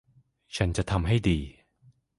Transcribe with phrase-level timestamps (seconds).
[0.55, 1.39] ฉันจะทำให้ดี